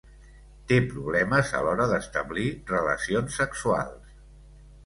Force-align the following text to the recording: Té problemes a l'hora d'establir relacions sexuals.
Té 0.71 0.77
problemes 0.93 1.51
a 1.59 1.61
l'hora 1.67 1.87
d'establir 1.93 2.47
relacions 2.75 3.39
sexuals. 3.43 4.19